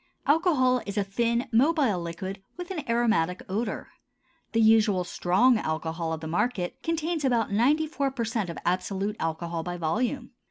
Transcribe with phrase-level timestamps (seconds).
[0.25, 3.91] Alcohol is a thin, mobile liquid with an aromatic odor.
[4.51, 9.15] The usual "strong" alcohol of the market contains about ninety four per cent of absolute
[9.19, 10.31] alcohol by volume.